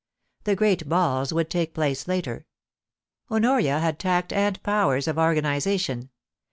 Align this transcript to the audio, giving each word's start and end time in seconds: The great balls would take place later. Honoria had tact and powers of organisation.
The 0.45 0.55
great 0.55 0.89
balls 0.89 1.31
would 1.31 1.51
take 1.51 1.75
place 1.75 2.07
later. 2.07 2.47
Honoria 3.29 3.77
had 3.77 3.99
tact 3.99 4.33
and 4.33 4.59
powers 4.63 5.07
of 5.07 5.19
organisation. 5.19 6.09